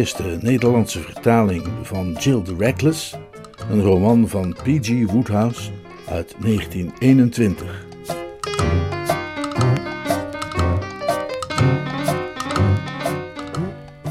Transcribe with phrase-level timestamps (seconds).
[0.00, 3.16] Eerste Nederlandse vertaling van Jill the Reckless,
[3.70, 5.10] een roman van P.G.
[5.10, 5.70] Woodhouse
[6.08, 7.86] uit 1921.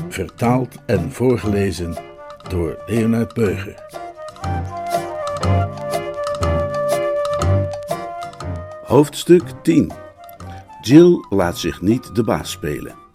[0.10, 1.98] Vertaald en voorgelezen
[2.50, 3.86] door Leonard Beuger.
[8.84, 9.92] Hoofdstuk 10
[10.82, 13.09] Jill laat zich niet de baas spelen.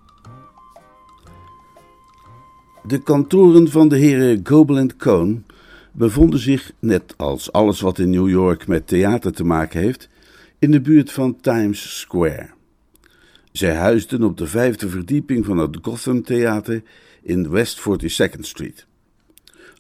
[2.87, 5.45] De kantoren van de heren Gobel Cohn
[5.93, 10.09] bevonden zich, net als alles wat in New York met theater te maken heeft,
[10.59, 12.51] in de buurt van Times Square.
[13.53, 16.83] Zij huisden op de vijfde verdieping van het Gotham Theater
[17.23, 18.87] in West 42nd Street.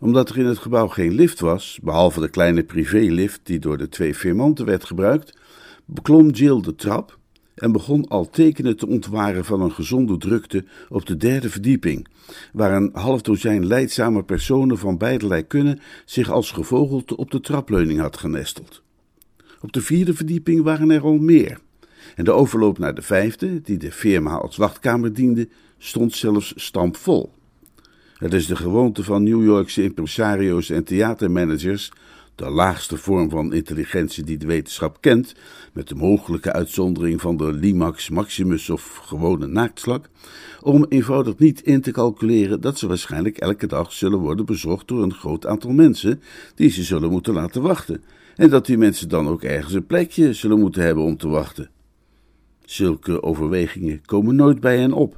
[0.00, 3.88] Omdat er in het gebouw geen lift was, behalve de kleine privélift die door de
[3.88, 5.38] twee firmanten werd gebruikt,
[5.84, 7.18] beklom Jill de trap
[7.54, 12.06] en begon al tekenen te ontwaren van een gezonde drukte op de derde verdieping,
[12.52, 18.00] waar een half dozijn leidzame personen van beiderlei kunnen zich als gevogelte op de trapleuning
[18.00, 18.82] had genesteld.
[19.60, 21.58] Op de vierde verdieping waren er al meer,
[22.14, 27.32] en de overloop naar de vijfde, die de firma als wachtkamer diende, stond zelfs stampvol.
[28.14, 31.92] Het is de gewoonte van New Yorkse impresario's en theatermanagers
[32.34, 35.34] de laagste vorm van intelligentie die de wetenschap kent,
[35.72, 40.08] met de mogelijke uitzondering van de Limax Maximus of gewone naaktslak,
[40.60, 45.02] om eenvoudig niet in te calculeren dat ze waarschijnlijk elke dag zullen worden bezocht door
[45.02, 46.20] een groot aantal mensen
[46.54, 48.02] die ze zullen moeten laten wachten,
[48.36, 51.70] en dat die mensen dan ook ergens een plekje zullen moeten hebben om te wachten.
[52.64, 55.16] Zulke overwegingen komen nooit bij hen op.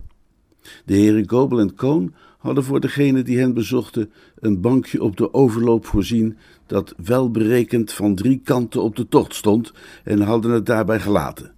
[0.84, 5.34] De heren Gobel en Cohn hadden voor degene die hen bezochten een bankje op de
[5.34, 9.72] overloop voorzien dat wel berekend van drie kanten op de tocht stond
[10.04, 11.54] en hadden het daarbij gelaten.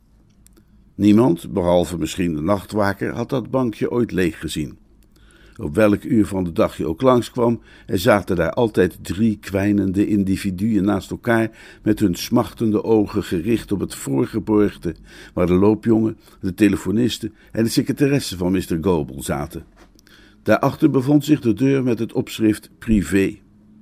[0.94, 4.78] Niemand, behalve misschien de nachtwaker, had dat bankje ooit leeg gezien.
[5.56, 10.06] Op welk uur van de dag je ook langskwam, er zaten daar altijd drie kwijnende
[10.06, 11.50] individuen naast elkaar,
[11.82, 14.94] met hun smachtende ogen gericht op het voorgeborgte,
[15.34, 18.78] waar de loopjongen, de telefoniste en de secretaresse van Mr.
[18.80, 19.64] Gobel zaten.
[20.42, 23.38] Daarachter bevond zich de deur met het opschrift privé.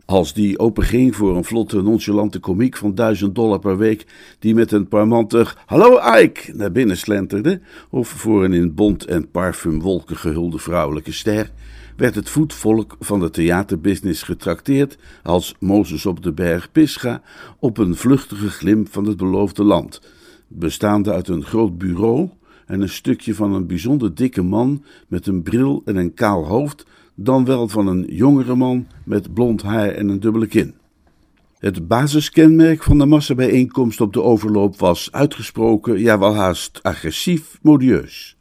[0.07, 4.07] Als die openging voor een vlotte, nonchalante komiek van duizend dollar per week,
[4.39, 9.31] die met een parmantig Hallo Ike naar binnen slenterde, of voor een in bont en
[9.31, 11.51] parfumwolken gehulde vrouwelijke ster,
[11.97, 17.23] werd het voetvolk van de theaterbusiness getrakteerd als Mozes op de berg Pisga
[17.59, 20.01] op een vluchtige glimp van het beloofde land,
[20.49, 22.31] bestaande uit een groot bureau
[22.67, 26.87] en een stukje van een bijzonder dikke man met een bril en een kaal hoofd,
[27.17, 30.75] dan wel van een jongere man met blond haar en een dubbele kin.
[31.59, 38.37] Het basiskenmerk van de massabijeenkomst op de overloop was uitgesproken, ja wel haast agressief modieus.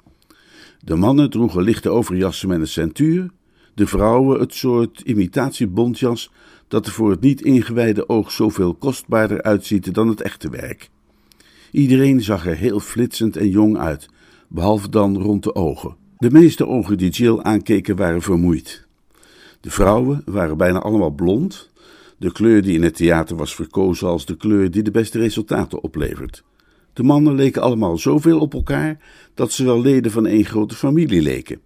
[0.80, 3.30] De mannen droegen lichte overjassen met een centuur,
[3.74, 6.32] de vrouwen het soort imitatiebontjas
[6.68, 10.90] dat er voor het niet ingewijde oog zoveel kostbaarder uitziet dan het echte werk.
[11.72, 14.10] Iedereen zag er heel flitsend en jong uit,
[14.48, 15.96] behalve dan rond de ogen.
[16.18, 18.86] De meeste ogen die Jill aankeken waren vermoeid.
[19.62, 21.70] De vrouwen waren bijna allemaal blond,
[22.18, 25.84] de kleur die in het theater was verkozen als de kleur die de beste resultaten
[25.84, 26.44] oplevert.
[26.94, 28.98] De mannen leken allemaal zoveel op elkaar
[29.34, 31.60] dat ze wel leden van één grote familie leken.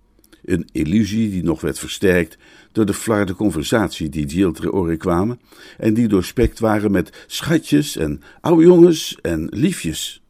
[0.45, 2.37] Een illusie die nog werd versterkt
[2.71, 5.39] door de flarde conversatie die Jill ter oren kwamen
[5.77, 10.21] en die doorspekt waren met schatjes en oude jongens en liefjes.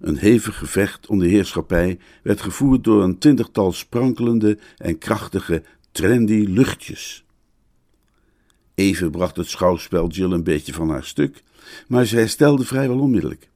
[0.00, 5.62] Een hevig gevecht om de heerschappij werd gevoerd door een twintigtal sprankelende en krachtige,
[5.92, 7.24] trendy luchtjes.
[8.74, 11.42] Even bracht het schouwspel Jill een beetje van haar stuk,
[11.88, 13.48] maar ze herstelde vrijwel onmiddellijk.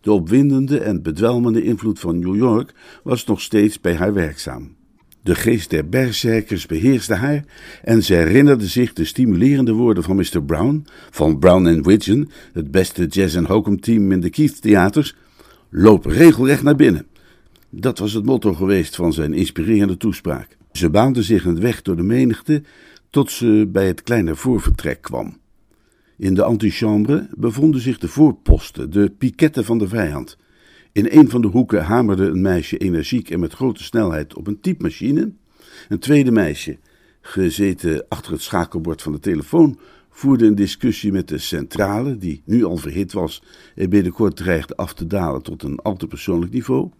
[0.00, 4.76] De opwindende en bedwelmende invloed van New York was nog steeds bij haar werkzaam.
[5.22, 7.44] De geest der berserkers beheerste haar
[7.82, 10.42] en ze herinnerde zich de stimulerende woorden van Mr.
[10.42, 15.14] Brown, van Brown Widgeon, het beste jazz- en hokum-team in de Keith Theaters,
[15.70, 17.06] Loop regelrecht naar binnen.
[17.70, 20.56] Dat was het motto geweest van zijn inspirerende toespraak.
[20.72, 22.62] Ze baande zich een weg door de menigte
[23.10, 25.38] tot ze bij het kleine voorvertrek kwam.
[26.16, 30.36] In de antichambre bevonden zich de voorposten, de piketten van de vijand.
[30.92, 34.60] In een van de hoeken hamerde een meisje energiek en met grote snelheid op een
[34.60, 35.32] typemachine.
[35.88, 36.78] Een tweede meisje,
[37.20, 39.78] gezeten achter het schakelbord van de telefoon,
[40.18, 43.42] voerde een discussie met de centrale, die nu al verhit was
[43.74, 46.90] en binnenkort dreigde af te dalen tot een al te persoonlijk niveau.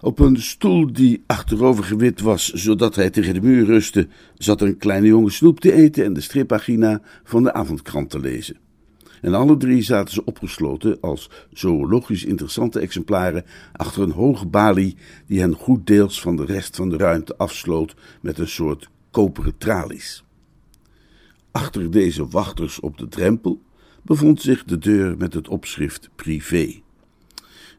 [0.00, 4.76] Op een stoel die achterover gewit was, zodat hij tegen de muur rustte, zat een
[4.76, 8.56] kleine jongen snoep te eten en de strippagina van de avondkrant te lezen.
[9.20, 14.96] En alle drie zaten ze opgesloten als zoologisch interessante exemplaren achter een hoge balie
[15.26, 19.58] die hen goed deels van de rest van de ruimte afsloot met een soort koperen
[19.58, 20.24] tralies.
[21.54, 23.62] Achter deze wachters op de drempel
[24.02, 26.80] bevond zich de deur met het opschrift privé.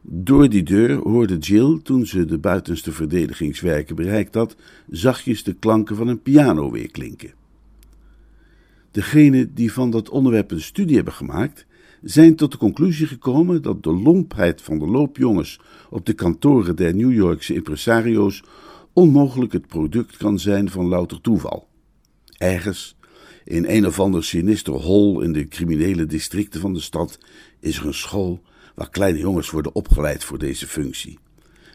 [0.02, 4.56] Door die deur hoorde Jill, toen ze de buitenste verdedigingswerken bereikt had,
[4.90, 7.32] zachtjes de klanken van een piano weer klinken.
[8.90, 11.66] Degenen die van dat onderwerp een studie hebben gemaakt,
[12.02, 16.94] zijn tot de conclusie gekomen dat de lompheid van de loopjongens op de kantoren der
[16.94, 18.42] New Yorkse impresario's
[18.92, 21.68] onmogelijk het product kan zijn van louter toeval.
[22.36, 22.95] Ergens,
[23.46, 27.18] in een of ander sinister hol in de criminele districten van de stad,
[27.60, 28.42] is er een school
[28.74, 31.18] waar kleine jongens worden opgeleid voor deze functie.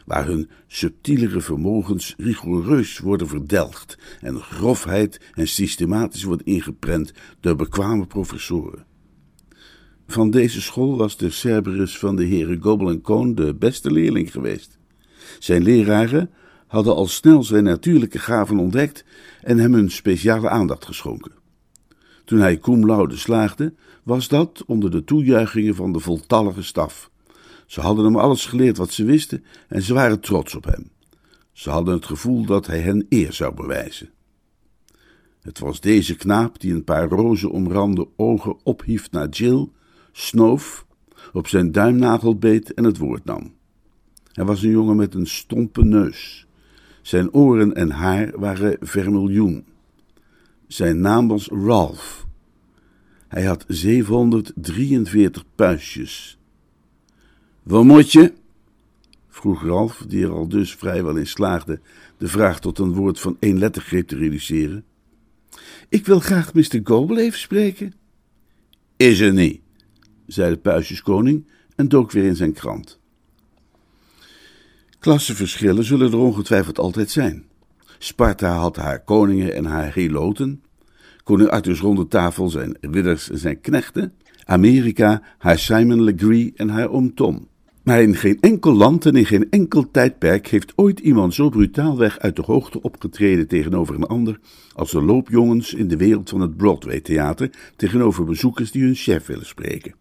[0.06, 8.06] Waar hun subtielere vermogens rigoureus worden verdelgd en grofheid en systematisch wordt ingeprent door bekwame
[8.06, 8.86] professoren.
[10.06, 14.32] Van deze school was de Cerberus van de heren Gobel en Cohn de beste leerling
[14.32, 14.78] geweest.
[15.38, 16.30] Zijn leraren
[16.66, 19.04] hadden al snel zijn natuurlijke gaven ontdekt
[19.40, 21.41] en hem een speciale aandacht geschonken.
[22.24, 27.10] Toen hij cum laude slaagde, was dat onder de toejuichingen van de voltallige staf.
[27.66, 30.90] Ze hadden hem alles geleerd wat ze wisten en ze waren trots op hem.
[31.52, 34.10] Ze hadden het gevoel dat hij hen eer zou bewijzen.
[35.40, 39.68] Het was deze knaap die een paar roze omrande ogen ophief naar Jill,
[40.12, 40.86] snoof,
[41.32, 43.54] op zijn duimnagel beet en het woord nam.
[44.32, 46.46] Hij was een jongen met een stompe neus.
[47.02, 49.64] Zijn oren en haar waren vermiljoen.
[50.72, 52.26] Zijn naam was Ralph.
[53.28, 56.38] Hij had 743 puistjes.
[57.62, 58.32] Wat moet je?
[59.28, 61.80] vroeg Ralph, die er al dus vrijwel in slaagde
[62.18, 64.84] de vraag tot een woord van één lettergreep te reduceren.
[65.88, 66.80] Ik wil graag Mr.
[66.84, 67.94] Gobel even spreken.
[68.96, 69.60] Is er niet,
[70.26, 71.46] zei de puistjeskoning
[71.76, 73.00] en dook weer in zijn krant.
[74.98, 77.50] Klassenverschillen zullen er ongetwijfeld altijd zijn.
[78.04, 80.62] Sparta had haar koningen en haar heloten.
[81.24, 84.12] Koning Arthurs ronde tafel zijn ridders en zijn knechten.
[84.44, 87.48] Amerika haar Simon Legree en haar oom Tom.
[87.82, 92.18] Maar in geen enkel land en in geen enkel tijdperk heeft ooit iemand zo brutaalweg
[92.18, 94.40] uit de hoogte opgetreden tegenover een ander
[94.74, 99.46] als de loopjongens in de wereld van het Broadway-theater tegenover bezoekers die hun chef willen
[99.46, 99.94] spreken.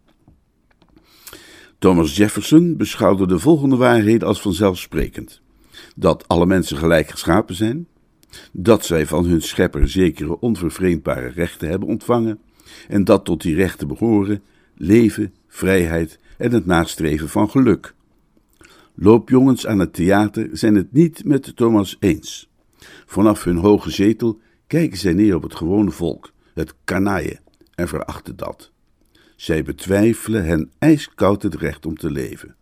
[1.79, 5.41] Thomas Jefferson beschouwde de volgende waarheden als vanzelfsprekend:
[5.95, 7.87] dat alle mensen gelijk geschapen zijn,
[8.51, 12.39] dat zij van hun schepper zekere onvervreemdbare rechten hebben ontvangen
[12.87, 14.41] en dat tot die rechten behoren
[14.75, 17.93] leven, vrijheid en het nastreven van geluk.
[18.95, 22.49] Loopjongens aan het theater zijn het niet met Thomas eens.
[23.05, 27.39] Vanaf hun hoge zetel kijken zij neer op het gewone volk, het kanaille,
[27.75, 28.71] en verachten dat.
[29.35, 32.55] Zij betwijfelen hen ijskoud het recht om te leven.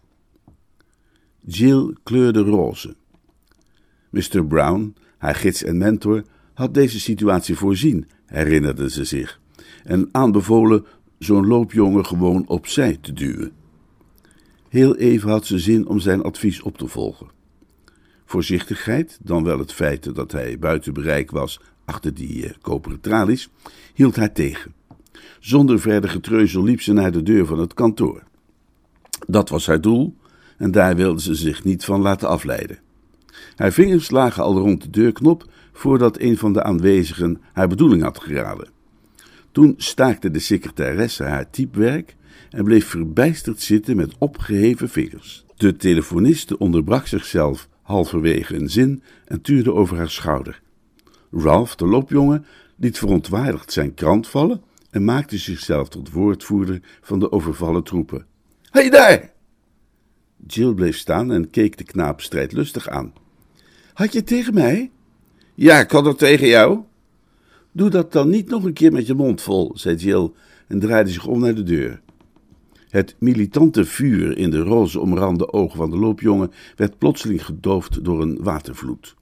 [1.40, 2.96] Jill kleurde roze.
[4.10, 4.46] Mr.
[4.46, 6.24] Brown, haar gids en mentor,
[6.54, 9.40] had deze situatie voorzien, herinnerde ze zich,
[9.84, 10.86] en aanbevolen
[11.20, 13.52] zo'n loopjongen gewoon opzij te duwen.
[14.70, 17.28] Heel even had ze zin om zijn advies op te volgen.
[18.26, 23.50] Voorzichtigheid, dan wel het feit dat hij buiten bereik was achter die uh, koperen tralies,
[23.94, 24.74] hield haar tegen.
[25.40, 28.24] Zonder verder getreuzel liep ze naar de deur van het kantoor.
[29.28, 30.16] Dat was haar doel
[30.58, 32.80] en daar wilde ze zich niet van laten afleiden.
[33.60, 38.20] Haar vingers lagen al rond de deurknop voordat een van de aanwezigen haar bedoeling had
[38.20, 38.70] geraden.
[39.52, 42.16] Toen staakte de secretaresse haar typewerk
[42.50, 45.46] en bleef verbijsterd zitten met opgeheven vingers.
[45.56, 50.62] De telefoniste onderbrak zichzelf halverwege een zin en tuurde over haar schouder.
[51.32, 52.46] Ralph, de loopjongen,
[52.78, 58.26] liet verontwaardigd zijn krant vallen en maakte zichzelf tot woordvoerder van de overvallen troepen.
[58.70, 59.32] Hey daar!
[60.48, 63.14] Jill bleef staan en keek de knaap strijdlustig aan.
[64.00, 64.92] Had je het tegen mij?
[65.56, 66.80] Ja, ik had het tegen jou.
[67.72, 70.32] Doe dat dan niet nog een keer met je mond vol, zei Jill
[70.68, 72.02] en draaide zich om naar de deur.
[72.90, 78.22] Het militante vuur in de roze omrande ogen van de loopjongen werd plotseling gedoofd door
[78.22, 79.16] een watervloed.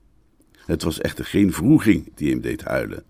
[0.66, 3.04] Het was echter geen vroeging die hem deed huilen.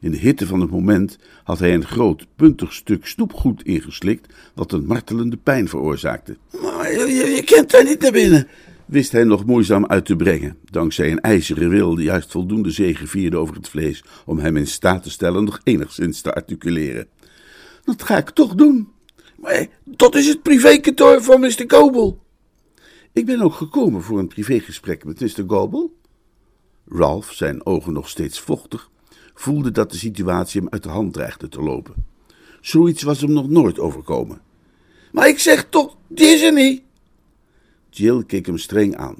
[0.00, 4.72] In de hitte van het moment had hij een groot, puntig stuk snoepgoed ingeslikt, wat
[4.72, 6.36] een martelende pijn veroorzaakte.
[6.62, 8.48] Maar je, je kent daar niet naar binnen,
[8.94, 13.06] wist hij nog moeizaam uit te brengen, dankzij een ijzeren wil die juist voldoende zege
[13.06, 17.06] vierde over het vlees om hem in staat te stellen nog enigszins te articuleren.
[17.84, 18.88] Dat ga ik toch doen.
[19.36, 21.64] Maar dat is het privékantoor van Mr.
[21.66, 22.22] Gobel.
[23.12, 25.44] Ik ben ook gekomen voor een privégesprek met Mr.
[25.46, 25.94] Gobel.
[26.88, 28.90] Ralph, zijn ogen nog steeds vochtig,
[29.34, 31.94] voelde dat de situatie hem uit de hand dreigde te lopen.
[32.60, 34.40] Zoiets was hem nog nooit overkomen.
[35.12, 36.82] Maar ik zeg toch, die is er niet.
[37.96, 39.16] Jill keek hem streng aan.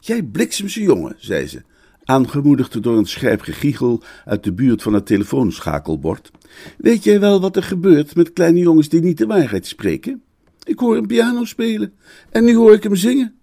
[0.00, 1.62] Jij bliksemse jongen, zei ze,
[2.04, 6.30] aangemoedigd door een scherp gegiegel uit de buurt van het telefoonschakelbord.
[6.78, 10.22] Weet jij wel wat er gebeurt met kleine jongens die niet de waarheid spreken?
[10.64, 11.92] Ik hoor hem piano spelen
[12.30, 13.34] en nu hoor ik hem zingen.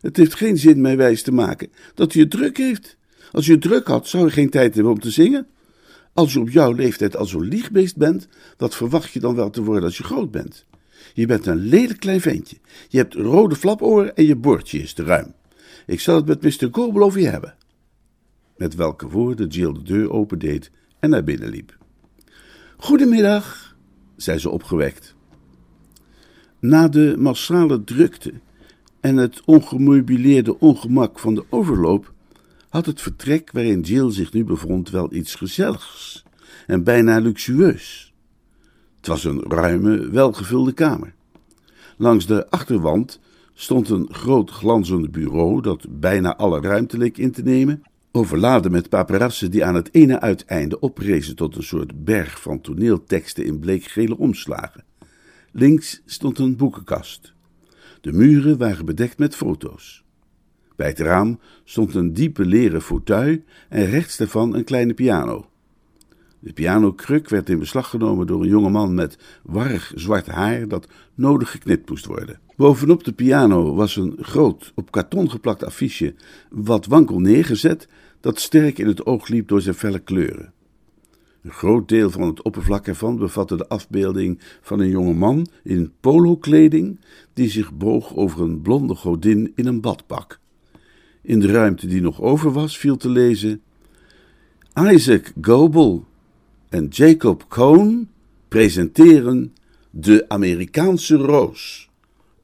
[0.00, 2.96] Het heeft geen zin mij wijs te maken dat hij het druk heeft.
[3.32, 5.46] Als je het druk had, zou je geen tijd hebben om te zingen.
[6.12, 9.62] Als je op jouw leeftijd al zo'n liegbeest bent, wat verwacht je dan wel te
[9.62, 10.64] worden als je groot bent?
[11.14, 12.56] Je bent een lelijk klein ventje.
[12.88, 15.34] Je hebt rode flaporen en je bordje is te ruim.
[15.86, 16.68] Ik zal het met Mr.
[16.70, 17.54] Goebel over je hebben.
[18.56, 21.76] Met welke woorden Jill de deur opendeed en naar binnen liep.
[22.76, 23.76] Goedemiddag,
[24.16, 25.14] zei ze opgewekt.
[26.58, 28.32] Na de massale drukte
[29.00, 32.12] en het ongemeubileerde ongemak van de overloop
[32.68, 36.24] had het vertrek waarin Jill zich nu bevond wel iets gezelligs
[36.66, 38.11] en bijna luxueus.
[39.02, 41.14] Het was een ruime, welgevulde kamer.
[41.96, 43.20] Langs de achterwand
[43.52, 47.82] stond een groot glanzend bureau dat bijna alle ruimte leek in te nemen,
[48.12, 53.44] overladen met paparassen die aan het ene uiteinde oprezen tot een soort berg van toneelteksten
[53.44, 54.84] in bleekgele omslagen.
[55.52, 57.32] Links stond een boekenkast.
[58.00, 60.04] De muren waren bedekt met foto's.
[60.76, 65.46] Bij het raam stond een diepe leren fauteuil en rechts daarvan een kleine piano.
[66.44, 70.88] De pianokruk werd in beslag genomen door een jonge man met warrig zwart haar dat
[71.14, 72.40] nodig geknipt moest worden.
[72.56, 76.14] Bovenop de piano was een groot, op karton geplakt affiche,
[76.50, 77.88] wat wankel neergezet,
[78.20, 80.52] dat sterk in het oog liep door zijn felle kleuren.
[81.42, 85.92] Een groot deel van het oppervlak ervan bevatte de afbeelding van een jonge man in
[86.00, 87.00] polokleding
[87.32, 90.38] die zich boog over een blonde godin in een badpak.
[91.22, 93.62] In de ruimte die nog over was viel te lezen
[94.74, 96.10] Isaac Goebel
[96.72, 98.10] en Jacob Cohn
[98.48, 99.54] presenteren
[99.90, 101.90] De Amerikaanse Roos,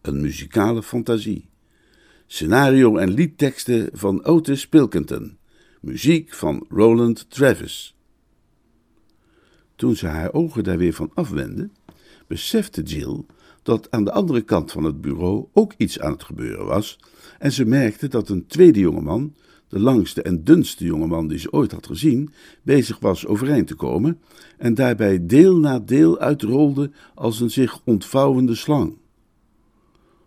[0.00, 1.48] een muzikale fantasie.
[2.26, 5.38] Scenario en liedteksten van Otis Pilkington,
[5.80, 7.96] muziek van Roland Travis.
[9.76, 11.70] Toen ze haar ogen daar weer van afwendde,
[12.26, 13.24] besefte Jill
[13.62, 16.98] dat aan de andere kant van het bureau ook iets aan het gebeuren was,
[17.38, 19.34] en ze merkte dat een tweede jongeman,
[19.68, 22.30] de langste en dunste jongeman die ze ooit had gezien,
[22.62, 24.18] bezig was overeind te komen
[24.58, 28.96] en daarbij deel na deel uitrolde als een zich ontvouwende slang.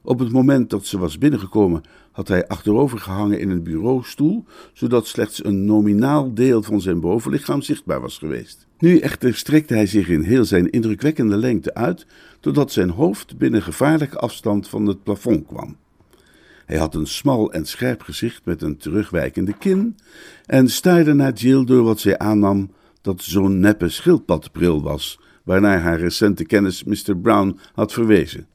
[0.03, 1.81] Op het moment dat ze was binnengekomen,
[2.11, 7.61] had hij achterover gehangen in een bureaustoel, zodat slechts een nominaal deel van zijn bovenlichaam
[7.61, 8.67] zichtbaar was geweest.
[8.79, 12.05] Nu echter strekte hij zich in heel zijn indrukwekkende lengte uit,
[12.39, 15.75] totdat zijn hoofd binnen gevaarlijke afstand van het plafond kwam.
[16.71, 19.95] Hij had een smal en scherp gezicht met een terugwijkende kin
[20.45, 25.99] en staarde naar Jill door wat zij aannam dat zo'n neppe schildpadbril was, waarnaar haar
[25.99, 27.17] recente kennis Mr.
[27.17, 28.47] Brown had verwezen.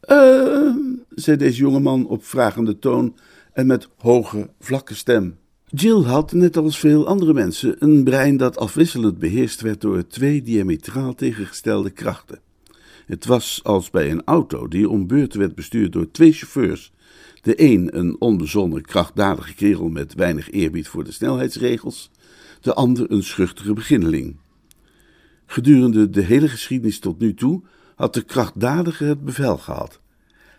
[0.00, 0.74] Eh,
[1.08, 3.16] zei deze jongeman op vragende toon
[3.52, 5.36] en met hoge, vlakke stem.
[5.66, 10.42] Jill had, net als veel andere mensen, een brein dat afwisselend beheerst werd door twee
[10.42, 12.40] diametraal tegengestelde krachten.
[13.06, 16.92] Het was als bij een auto die om beurten werd bestuurd door twee chauffeurs.
[17.42, 22.10] De een een onbezonnen, krachtdadige kerel met weinig eerbied voor de snelheidsregels,
[22.60, 24.36] de ander een schuchtere beginneling.
[25.46, 27.62] Gedurende de hele geschiedenis tot nu toe
[27.96, 30.00] had de krachtdadige het bevel gehad.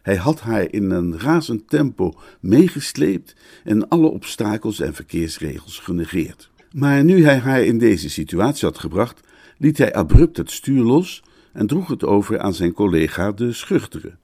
[0.02, 6.52] Hij had haar in een razend tempo meegesleept en alle obstakels en verkeersregels genegeerd.
[6.72, 9.20] Maar nu hij haar in deze situatie had gebracht,
[9.58, 11.24] liet hij abrupt het stuur los
[11.54, 14.16] en droeg het over aan zijn collega de schuchtere.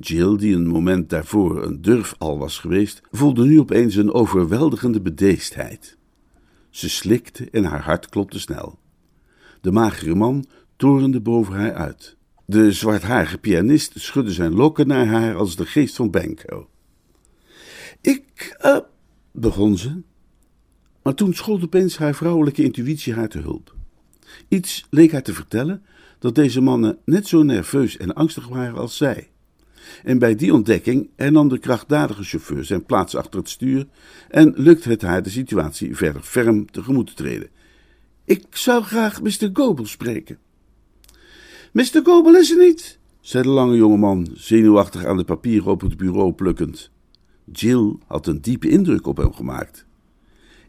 [0.00, 5.96] Jill, die een moment daarvoor een durfal was geweest, voelde nu opeens een overweldigende bedeesdheid.
[6.70, 8.78] Ze slikte en haar hart klopte snel.
[9.60, 10.46] De magere man
[10.76, 12.16] torende boven haar uit.
[12.46, 16.68] De zwartharige pianist schudde zijn lokken naar haar als de geest van Banco.
[18.00, 18.78] Ik, uh,
[19.32, 20.02] begon ze.
[21.02, 23.74] Maar toen schoot opeens haar vrouwelijke intuïtie haar te hulp.
[24.48, 25.82] Iets leek haar te vertellen
[26.18, 29.30] dat deze mannen net zo nerveus en angstig waren als zij.
[30.02, 33.86] En bij die ontdekking hernam de krachtdadige chauffeur zijn plaats achter het stuur
[34.28, 37.48] en lukte het haar de situatie verder ferm tegemoet te treden.
[38.24, 39.50] Ik zou graag Mr.
[39.52, 40.38] Gobel spreken.
[41.72, 42.00] Mr.
[42.02, 46.32] Gobel is er niet, zei de lange jongeman, zenuwachtig aan de papieren op het bureau
[46.32, 46.90] plukkend.
[47.52, 49.86] Jill had een diepe indruk op hem gemaakt.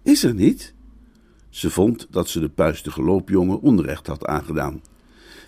[0.04, 0.74] Is er niet?
[1.50, 4.82] Ze vond dat ze de puistige loopjongen onrecht had aangedaan.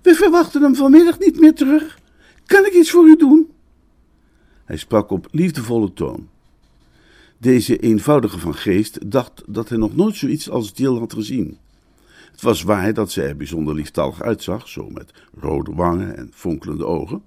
[0.02, 2.00] We verwachten hem vanmiddag niet meer terug.
[2.46, 3.52] Kan ik iets voor u doen?
[4.68, 6.28] Hij sprak op liefdevolle toon.
[7.38, 11.58] Deze eenvoudige van geest dacht dat hij nog nooit zoiets als Jill had gezien.
[12.32, 16.86] Het was waar dat zij er bijzonder lieftallig uitzag, zo met rode wangen en fonkelende
[16.86, 17.22] ogen.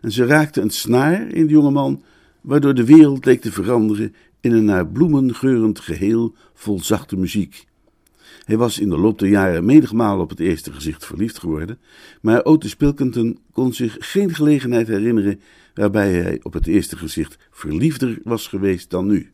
[0.00, 2.02] En ze raakte een snaar in de jongeman,
[2.40, 7.66] waardoor de wereld leek te veranderen in een naar bloemen geurend geheel vol zachte muziek.
[8.44, 11.78] Hij was in de loop der jaren menigmaal op het eerste gezicht verliefd geworden,
[12.20, 15.40] maar Otis Pilkington kon zich geen gelegenheid herinneren
[15.78, 19.30] waarbij hij op het eerste gezicht verliefder was geweest dan nu.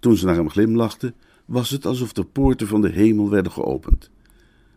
[0.00, 1.14] Toen ze naar hem glimlachte,
[1.44, 4.10] was het alsof de poorten van de hemel werden geopend.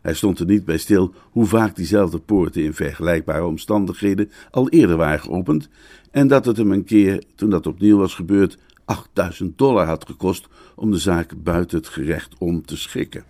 [0.01, 4.98] Hij stond er niet bij stil hoe vaak diezelfde poorten in vergelijkbare omstandigheden al eerder
[4.98, 5.70] waren geopend,
[6.12, 10.48] en dat het hem een keer, toen dat opnieuw was gebeurd, 8000 dollar had gekost
[10.75, 13.24] om de zaak buiten het gerecht om te schikken.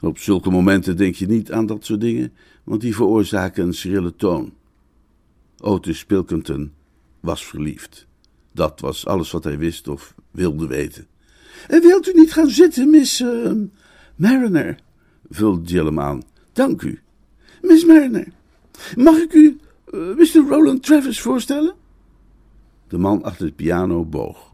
[0.00, 2.32] Op zulke momenten denk je niet aan dat soort dingen,
[2.64, 4.52] want die veroorzaken een schrille toon.
[5.60, 6.72] Otis Pilkington
[7.20, 8.06] was verliefd.
[8.52, 11.06] Dat was alles wat hij wist of wilde weten.
[11.68, 13.52] En wilt u niet gaan zitten, Miss uh,
[14.16, 14.78] Mariner?
[15.30, 16.22] vulde Jill hem aan.
[16.52, 17.00] Dank u.
[17.62, 18.26] Miss Mariner,
[18.96, 19.58] mag ik u
[19.94, 20.48] uh, Mr.
[20.48, 21.74] Roland Travis voorstellen?
[22.88, 24.52] De man achter de piano boog.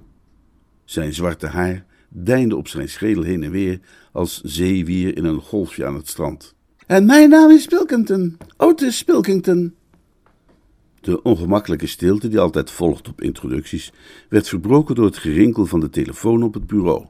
[0.84, 3.80] Zijn zwarte haar deinde op zijn schedel heen en weer
[4.12, 6.54] als zeewier in een golfje aan het strand.
[6.86, 9.74] En mijn naam is Pilkington, Otis Pilkington.
[11.06, 13.92] De ongemakkelijke stilte die altijd volgt op introducties
[14.28, 17.06] werd verbroken door het gerinkel van de telefoon op het bureau.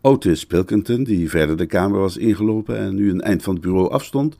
[0.00, 3.90] Otis Pilkington, die verder de kamer was ingelopen en nu een eind van het bureau
[3.90, 4.36] afstond,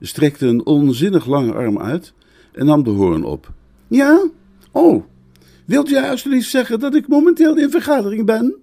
[0.00, 2.12] strekte een onzinnig lange arm uit
[2.52, 3.52] en nam de hoorn op.
[3.86, 4.28] Ja?
[4.72, 5.04] Oh,
[5.64, 8.56] wilt u alsjeblieft zeggen dat ik momenteel in vergadering ben?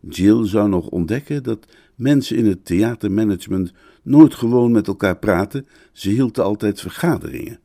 [0.00, 6.10] Jill zou nog ontdekken dat mensen in het theatermanagement nooit gewoon met elkaar praten, ze
[6.10, 7.58] hielden altijd vergaderingen.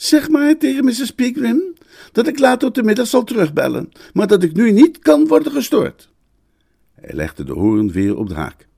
[0.00, 1.10] Zeg maar tegen Mrs.
[1.10, 1.62] Pickram
[2.12, 5.52] dat ik later tot de middag zal terugbellen, maar dat ik nu niet kan worden
[5.52, 6.10] gestoord.
[6.94, 8.68] Hij legde de hoorn weer op de haak.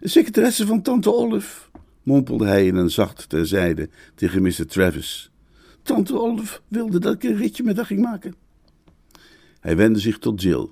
[0.00, 1.60] Secretaresse van tante Olive,
[2.02, 4.66] mompelde hij in een zacht terzijde tegen Mr.
[4.66, 5.30] Travis.
[5.82, 8.34] Tante Olive wilde dat ik een ritje met haar ging maken.
[9.60, 10.68] Hij wendde zich tot Jill.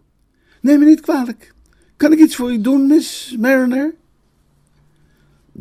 [0.61, 1.55] Neem me niet kwalijk.
[1.97, 3.95] Kan ik iets voor u doen, Miss Mariner?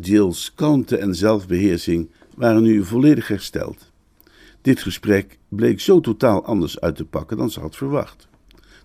[0.00, 3.92] Jill's kalmte en zelfbeheersing waren nu volledig hersteld.
[4.64, 8.28] Dit gesprek bleek zo totaal anders uit te pakken dan ze had verwacht.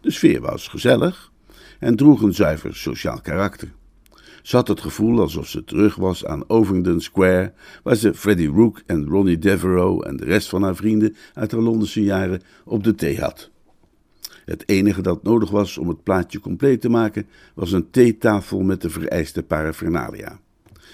[0.02, 1.32] De sfeer was gezellig
[1.80, 3.72] en droeg een zuiver sociaal karakter.
[4.42, 8.82] Ze had het gevoel alsof ze terug was aan Ovingdon Square, waar ze Freddie Rook
[8.86, 12.96] en Ronnie Devereaux en de rest van haar vrienden uit haar Londense jaren op de
[12.96, 13.50] thee had.
[14.46, 18.82] Het enige dat nodig was om het plaatje compleet te maken, was een theetafel met
[18.82, 20.40] de vereiste paraphernalia.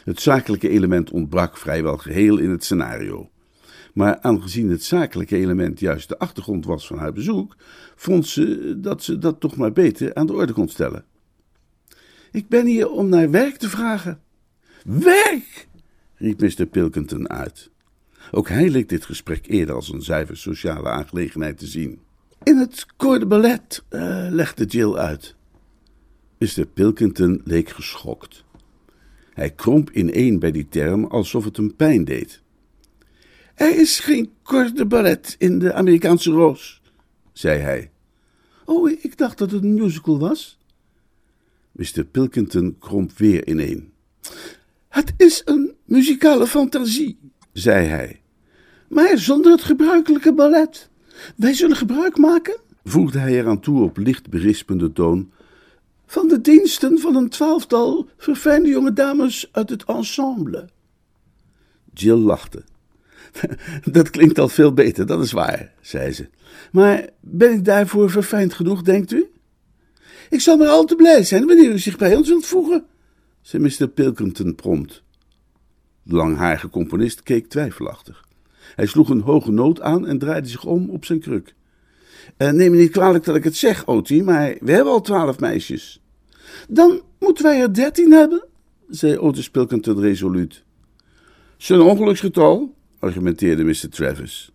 [0.04, 3.30] Het zakelijke element ontbrak vrijwel geheel in het scenario.
[3.96, 7.56] Maar aangezien het zakelijke element juist de achtergrond was van haar bezoek,
[7.96, 11.06] vond ze dat ze dat toch maar beter aan de orde kon stellen.
[12.32, 14.20] Ik ben hier om naar werk te vragen.
[14.84, 15.68] Werk!
[16.16, 16.66] riep Mr.
[16.66, 17.70] Pilkington uit.
[18.32, 22.00] Ook hij leek dit gesprek eerder als een zuiver sociale aangelegenheid te zien.
[22.44, 25.36] In het corps de ballet, uh, legde Jill uit.
[26.38, 26.66] Mr.
[26.66, 28.44] Pilkington leek geschokt.
[29.34, 32.44] Hij kromp ineen bij die term alsof het hem pijn deed.
[33.56, 34.34] Er is geen
[34.74, 36.82] de ballet in de Amerikaanse Roos,
[37.34, 37.92] zei hij.
[38.66, 40.58] Oh, ik dacht dat het een musical was.
[41.72, 42.04] Mr.
[42.12, 43.94] Pilkington kromp weer ineen.
[44.90, 47.20] Het is een muzikale fantasie,
[47.52, 48.22] zei hij,
[48.90, 50.90] maar zonder het gebruikelijke ballet.
[51.36, 55.32] Wij zullen gebruik maken, voegde hij eraan toe op licht berispende toon,
[56.06, 60.70] van de diensten van een twaalftal verfijnde jonge dames uit het ensemble.
[61.94, 62.64] Jill lachte.
[63.92, 66.30] Dat klinkt al veel beter, dat is waar, zei ze.
[66.72, 69.30] Maar ben ik daarvoor verfijnd genoeg, denkt u?
[70.30, 72.86] Ik zal maar al te blij zijn wanneer u zich bij ons wilt voegen,
[73.42, 73.88] zei Mr.
[73.88, 75.04] Pilkington prompt.
[76.04, 78.26] De langharige componist keek twijfelachtig.
[78.76, 81.56] Hij sloeg een hoge noot aan en draaide zich om op zijn kruk.
[82.38, 85.40] Uh, neem me niet kwalijk dat ik het zeg, Oti, maar we hebben al twaalf
[85.40, 86.02] meisjes.
[86.70, 88.46] Dan moeten wij er dertien hebben,
[88.90, 90.64] zei Otis Pilkington resoluut.
[91.58, 92.75] Zijn ongeluksgetal,
[93.06, 93.90] argumenteerde Mr.
[93.90, 94.52] Travis.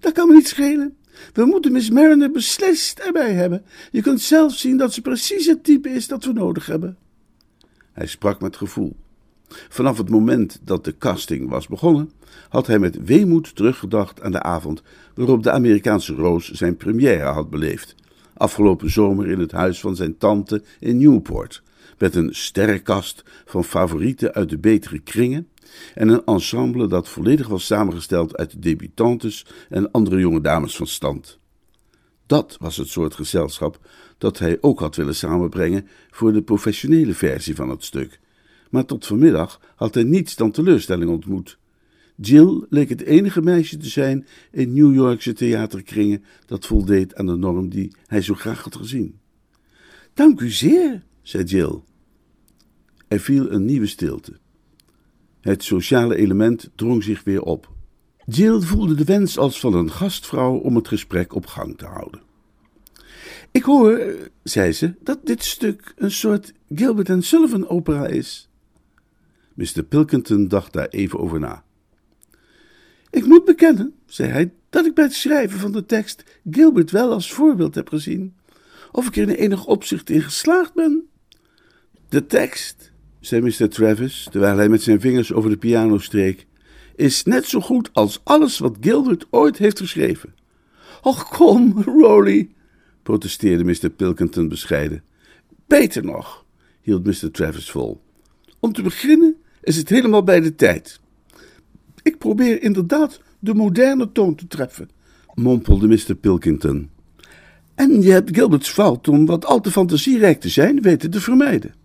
[0.00, 0.96] Dat kan me niet schelen.
[1.32, 3.64] We moeten Miss Mariner beslist erbij hebben.
[3.90, 6.96] Je kunt zelf zien dat ze precies het type is dat we nodig hebben.
[7.92, 8.96] Hij sprak met gevoel.
[9.68, 12.10] Vanaf het moment dat de casting was begonnen,
[12.48, 14.82] had hij met weemoed teruggedacht aan de avond
[15.14, 17.94] waarop de Amerikaanse Roos zijn première had beleefd.
[18.34, 21.62] Afgelopen zomer in het huis van zijn tante in Newport,
[21.98, 25.48] met een sterrenkast van favorieten uit de betere kringen
[25.94, 31.38] en een ensemble dat volledig was samengesteld uit debutantes en andere jonge dames van stand.
[32.26, 33.78] Dat was het soort gezelschap
[34.18, 38.20] dat hij ook had willen samenbrengen voor de professionele versie van het stuk.
[38.70, 41.58] Maar tot vanmiddag had hij niets dan teleurstelling ontmoet.
[42.16, 47.36] Jill leek het enige meisje te zijn in New Yorkse theaterkringen dat voldeed aan de
[47.36, 49.18] norm die hij zo graag had gezien.
[50.14, 51.80] Dank u zeer, zei Jill.
[53.08, 54.38] Er viel een nieuwe stilte.
[55.44, 57.68] Het sociale element drong zich weer op.
[58.26, 62.22] Jill voelde de wens als van een gastvrouw om het gesprek op gang te houden.
[63.50, 68.48] Ik hoor, zei ze, dat dit stuk een soort Gilbert en Sullivan opera is.
[69.54, 69.82] Mr.
[69.88, 71.64] Pilkington dacht daar even over na.
[73.10, 77.12] Ik moet bekennen, zei hij, dat ik bij het schrijven van de tekst Gilbert wel
[77.12, 78.34] als voorbeeld heb gezien.
[78.92, 81.08] Of ik er in enig opzicht in geslaagd ben.
[82.08, 82.92] De tekst,
[83.26, 83.68] zei Mr.
[83.68, 86.46] Travis, terwijl hij met zijn vingers over de piano streek,
[86.96, 90.34] is net zo goed als alles wat Gilbert ooit heeft geschreven.
[91.02, 92.48] Och, kom, Rowley,
[93.02, 93.90] protesteerde Mr.
[93.90, 95.02] Pilkington bescheiden.
[95.66, 96.44] Beter nog,
[96.80, 97.30] hield Mr.
[97.30, 98.00] Travis vol.
[98.60, 101.00] Om te beginnen is het helemaal bij de tijd.
[102.02, 104.90] Ik probeer inderdaad de moderne toon te treffen,
[105.34, 106.14] mompelde Mr.
[106.14, 106.90] Pilkington.
[107.74, 111.82] En je hebt Gilbert's fout om wat al te fantasierijk te zijn weten te vermijden.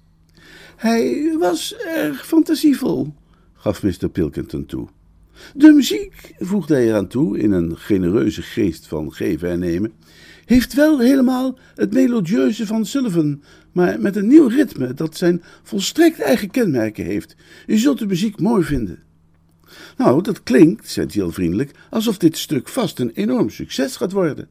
[0.79, 3.13] Hij was erg fantasievol,
[3.53, 4.09] gaf Mr.
[4.09, 4.87] Pilkington toe.
[5.55, 9.93] De muziek, voegde hij eraan toe in een genereuze geest van geven en nemen,
[10.45, 16.19] heeft wel helemaal het melodieuze van Sullivan, maar met een nieuw ritme dat zijn volstrekt
[16.19, 17.35] eigen kenmerken heeft.
[17.67, 18.99] U zult de muziek mooi vinden.
[19.97, 24.47] Nou, dat klinkt, zei Jill vriendelijk, alsof dit stuk vast een enorm succes gaat worden.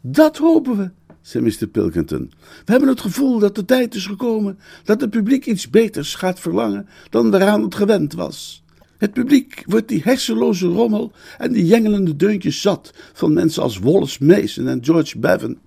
[0.00, 0.90] Dat hopen we,
[1.22, 1.66] zei Mr.
[1.66, 2.32] Pilkington.
[2.64, 6.40] We hebben het gevoel dat de tijd is gekomen dat het publiek iets beters gaat
[6.40, 8.62] verlangen dan waaraan het gewend was.
[8.98, 14.24] Het publiek wordt die hersenloze rommel en die jengelende deuntjes zat van mensen als Wallace
[14.24, 15.58] Mason en George Bevan.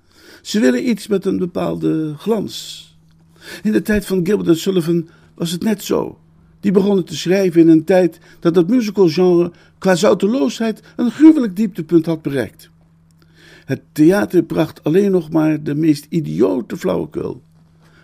[0.41, 2.83] Ze willen iets met een bepaalde glans.
[3.63, 6.19] In de tijd van Gilbert en Sullivan was het net zo.
[6.59, 12.05] Die begonnen te schrijven in een tijd dat het musicalgenre qua zouteloosheid een gruwelijk dieptepunt
[12.05, 12.69] had bereikt.
[13.65, 17.41] Het theater bracht alleen nog maar de meest idiote flauwekul.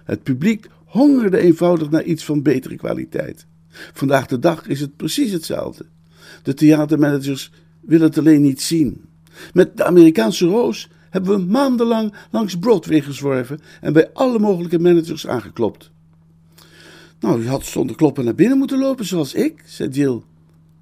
[0.04, 3.45] Het publiek hongerde eenvoudig naar iets van betere kwaliteit.
[3.69, 5.86] Vandaag de dag is het precies hetzelfde.
[6.43, 9.02] De theatermanagers willen het alleen niet zien.
[9.54, 15.28] Met de Amerikaanse roos hebben we maandenlang langs Broadway gezworven en bij alle mogelijke managers
[15.28, 15.91] aangeklopt.
[17.19, 20.21] Nou, je had zonder kloppen naar binnen moeten lopen, zoals ik, zei Jill.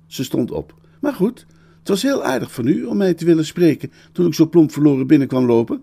[0.08, 0.74] Ze stond op.
[1.00, 1.46] Maar goed,
[1.80, 4.72] het was heel aardig van u om mij te willen spreken toen ik zo plomp
[4.72, 5.82] verloren binnenkwam lopen.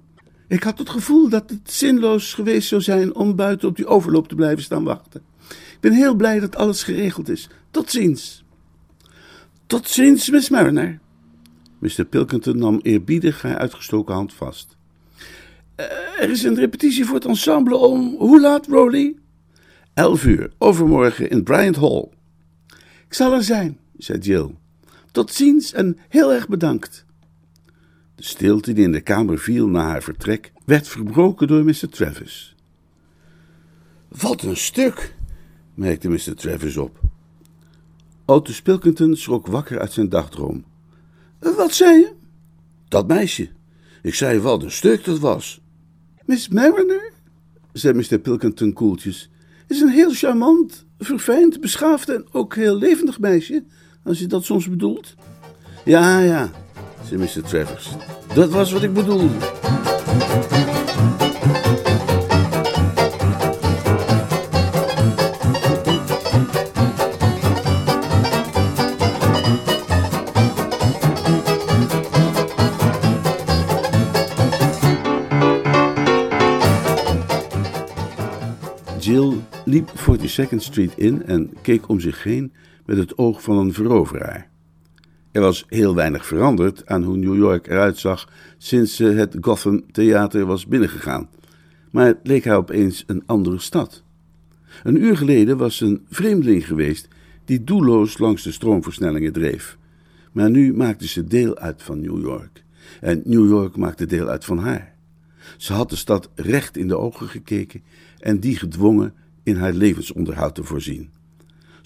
[0.49, 4.29] Ik had het gevoel dat het zinloos geweest zou zijn om buiten op die overloop
[4.29, 5.23] te blijven staan wachten.
[5.49, 7.49] Ik ben heel blij dat alles geregeld is.
[7.71, 8.45] Tot ziens.
[9.67, 10.99] Tot ziens, Miss Mariner.
[11.79, 12.05] Mr.
[12.05, 14.77] Pilkington nam eerbiedig haar uitgestoken hand vast.
[15.81, 15.87] Uh,
[16.23, 19.17] er is een repetitie voor het ensemble om hoe laat, Rowley?
[19.95, 22.09] Elf uur, overmorgen in Bryant Hall.
[23.07, 24.55] Ik zal er zijn, zei Jill.
[25.17, 27.05] Tot ziens en heel erg bedankt.
[28.15, 31.89] De stilte die in de kamer viel na haar vertrek werd verbroken door Mr.
[31.89, 32.55] Travis.
[34.09, 35.15] Wat een stuk,
[35.75, 36.35] merkte Mr.
[36.35, 37.01] Travis op.
[38.25, 40.65] Otis Pilkington schrok wakker uit zijn dagdroom.
[41.39, 42.13] Wat zei je?
[42.89, 43.49] Dat meisje.
[44.03, 45.61] Ik zei wat een stuk dat was.
[46.25, 47.13] Miss Mariner,
[47.73, 48.19] zei Mr.
[48.19, 49.31] Pilkington koeltjes,
[49.67, 53.65] is een heel charmant, verfijnd, beschaafd en ook heel levendig meisje,
[54.07, 55.15] als je dat soms bedoelt.
[55.85, 56.51] Ja, ja,
[57.05, 57.43] zei Mr.
[57.43, 57.89] Travers.
[58.35, 59.29] Dat was wat ik bedoelde.
[79.01, 82.53] Jill liep 42nd Street in en keek om zich heen
[82.87, 84.51] met het oog van een veroveraar.
[85.33, 89.93] Er was heel weinig veranderd aan hoe New York eruit zag sinds ze het Gotham
[89.93, 91.29] Theater was binnengegaan,
[91.91, 94.03] maar het leek haar opeens een andere stad.
[94.83, 97.09] Een uur geleden was ze een vreemdeling geweest
[97.45, 99.79] die doelloos langs de stroomversnellingen dreef,
[100.33, 102.65] maar nu maakte ze deel uit van New York
[103.01, 104.95] en New York maakte deel uit van haar.
[105.57, 107.83] Ze had de stad recht in de ogen gekeken
[108.19, 111.11] en die gedwongen in haar levensonderhoud te voorzien.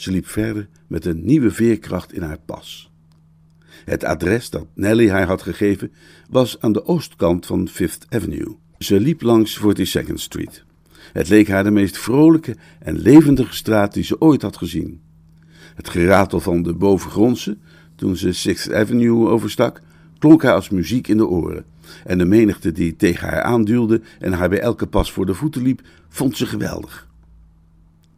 [0.00, 2.90] Ze liep verder met een nieuwe veerkracht in haar pas.
[3.84, 5.92] Het adres dat Nelly haar had gegeven
[6.30, 8.56] was aan de oostkant van Fifth Avenue.
[8.78, 10.64] Ze liep langs 42nd Street.
[11.12, 15.00] Het leek haar de meest vrolijke en levendige straat die ze ooit had gezien.
[15.74, 17.56] Het geratel van de bovengrondse,
[17.94, 19.80] toen ze Sixth Avenue overstak,
[20.18, 21.64] klonk haar als muziek in de oren.
[22.04, 25.62] En de menigte die tegen haar aanduwde en haar bij elke pas voor de voeten
[25.62, 27.08] liep, vond ze geweldig.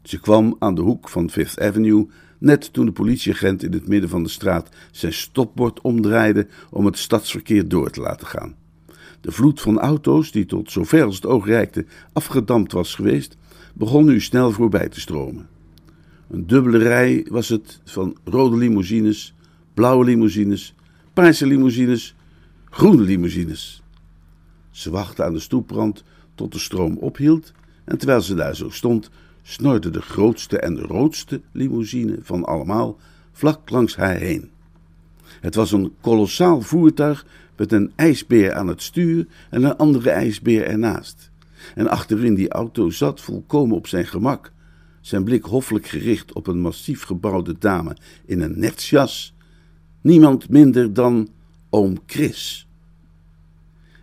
[0.03, 2.07] Ze kwam aan de hoek van Fifth Avenue
[2.39, 6.99] net toen de politieagent in het midden van de straat zijn stopbord omdraaide om het
[6.99, 8.55] stadsverkeer door te laten gaan.
[9.21, 13.37] De vloed van auto's, die tot zover als het oog reikte afgedampt was geweest,
[13.75, 15.49] begon nu snel voorbij te stromen.
[16.31, 19.35] Een dubbele rij was het van rode limousines,
[19.75, 20.75] blauwe limousines,
[21.13, 22.15] paarse limousines,
[22.71, 23.83] groene limousines.
[24.71, 27.53] Ze wachtte aan de stoeprand tot de stroom ophield
[27.85, 29.11] en terwijl ze daar zo stond,
[29.43, 32.99] snorde de grootste en roodste limousine van allemaal
[33.33, 34.51] vlak langs haar heen.
[35.41, 37.27] Het was een kolossaal voertuig
[37.57, 41.31] met een ijsbeer aan het stuur en een andere ijsbeer ernaast.
[41.75, 44.53] En achterin die auto zat volkomen op zijn gemak,
[45.01, 49.35] zijn blik hoffelijk gericht op een massief gebouwde dame in een netsjas,
[50.01, 51.29] niemand minder dan
[51.71, 52.67] oom Chris.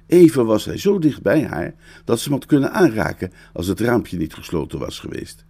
[0.10, 3.80] Even was hij zo dicht bij haar dat ze hem had kunnen aanraken als het
[3.80, 5.46] raampje niet gesloten was geweest.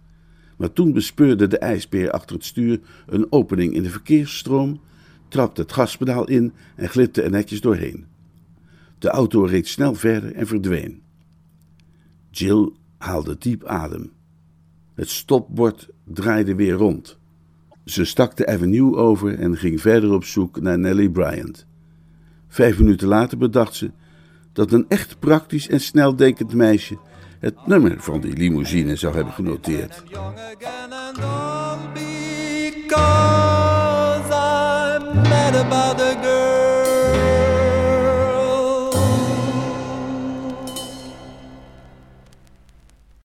[0.56, 4.80] Maar toen bespeurde de ijsbeer achter het stuur een opening in de verkeersstroom,
[5.28, 8.06] trapte het gaspedaal in en glipte er netjes doorheen.
[8.98, 11.02] De auto reed snel verder en verdween.
[12.30, 14.12] Jill haalde diep adem.
[14.94, 17.18] Het stopbord draaide weer rond.
[17.84, 21.66] Ze stak de avenue over en ging verder op zoek naar Nellie Bryant.
[22.48, 23.90] Vijf minuten later bedacht ze
[24.52, 26.98] dat een echt praktisch en sneldenkend meisje
[27.40, 30.02] het nummer van die limousine zou hebben genoteerd.